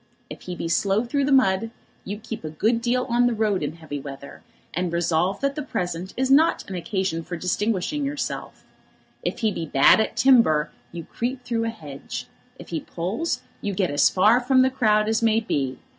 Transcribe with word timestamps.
If 0.31 0.41
he 0.41 0.55
be 0.55 0.67
slow 0.67 1.03
through 1.05 1.25
the 1.25 1.31
mud, 1.31 1.69
you 2.05 2.17
keep 2.17 2.43
a 2.43 2.49
good 2.49 2.81
deal 2.81 3.05
on 3.07 3.27
the 3.27 3.35
road 3.35 3.61
in 3.61 3.73
heavy 3.73 3.99
weather, 3.99 4.41
and 4.73 4.91
resolve 4.91 5.39
that 5.41 5.53
the 5.53 5.61
present 5.61 6.11
is 6.17 6.31
not 6.31 6.67
an 6.67 6.73
occasion 6.75 7.21
for 7.21 7.37
distinguishing 7.37 8.03
yourself. 8.03 8.65
If 9.21 9.37
he 9.41 9.51
be 9.51 9.67
bad 9.67 9.99
at 9.99 10.17
timber, 10.17 10.71
you 10.91 11.03
creep 11.03 11.43
through 11.45 11.65
a 11.65 11.69
hedge. 11.69 12.25
If 12.57 12.69
he 12.69 12.79
pulls, 12.79 13.43
you 13.61 13.75
get 13.75 13.91
as 13.91 14.09
far 14.09 14.39
from 14.39 14.63
the 14.63 14.71
crowd 14.71 15.07
as 15.07 15.21
may 15.21 15.39
be. 15.39 15.77